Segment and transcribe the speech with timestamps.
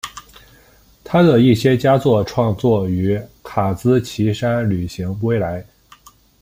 [1.03, 5.63] 他的一些佳作创作于卡兹奇山旅行归来。